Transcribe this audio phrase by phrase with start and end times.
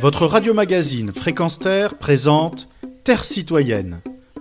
[0.00, 2.70] Votre radio-magazine Fréquence Terre présente
[3.04, 4.00] Terre citoyenne.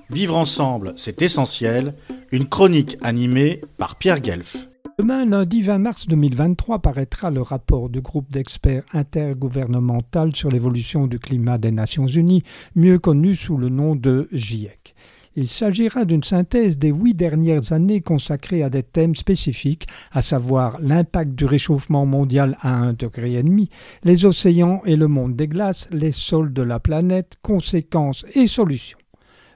[0.09, 1.95] Vivre ensemble, c'est essentiel.
[2.31, 4.69] Une chronique animée par Pierre Guelf.
[4.97, 11.19] Demain, lundi 20 mars 2023, paraîtra le rapport du groupe d'experts intergouvernemental sur l'évolution du
[11.19, 12.43] climat des Nations Unies,
[12.75, 14.95] mieux connu sous le nom de GIEC.
[15.35, 20.79] Il s'agira d'une synthèse des huit dernières années consacrées à des thèmes spécifiques, à savoir
[20.81, 23.69] l'impact du réchauffement mondial à un degré et demi,
[24.03, 28.97] les océans et le monde des glaces, les sols de la planète, conséquences et solutions.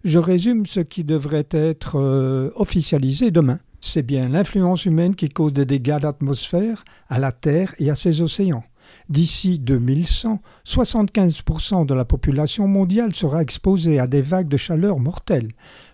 [0.04, 3.60] Je résume ce qui devrait être euh, officialisé demain.
[3.80, 8.22] C'est bien l'influence humaine qui cause des dégâts d'atmosphère à la Terre et à ses
[8.22, 8.64] océans.
[9.10, 15.50] D'ici 2100, 75% de la population mondiale sera exposée à des vagues de chaleur mortelles.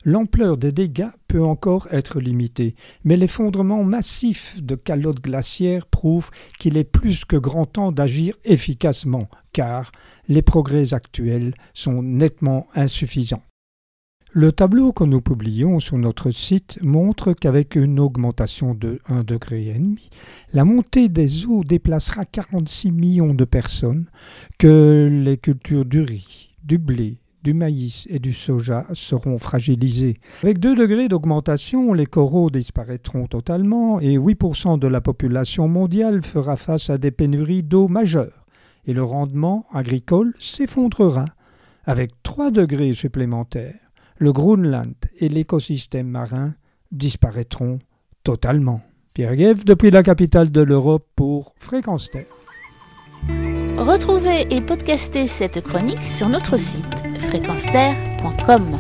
[0.06, 6.78] L'ampleur des dégâts peut encore être limitée, mais l'effondrement massif de calottes glaciaires prouve qu'il
[6.78, 9.92] est plus que grand temps d'agir efficacement, car
[10.28, 13.44] les progrès actuels sont nettement insuffisants.
[14.32, 19.76] Le tableau que nous publions sur notre site montre qu'avec une augmentation de 1,5 degré,
[20.54, 24.06] la montée des eaux déplacera 46 millions de personnes,
[24.60, 30.14] que les cultures du riz, du blé, du maïs et du soja seront fragilisées.
[30.44, 36.56] Avec 2 degrés d'augmentation, les coraux disparaîtront totalement et 8% de la population mondiale fera
[36.56, 38.46] face à des pénuries d'eau majeures
[38.86, 41.26] et le rendement agricole s'effondrera.
[41.86, 43.89] Avec 3 degrés supplémentaires,
[44.20, 46.54] le Groenland et l'écosystème marin
[46.92, 47.80] disparaîtront
[48.24, 48.82] totalement.
[49.14, 52.26] Pierre Guev, depuis la capitale de l'Europe pour Fréquence Terre.
[53.78, 56.96] Retrouvez et podcastez cette chronique sur notre site
[57.30, 58.78] fréquenceterre.com.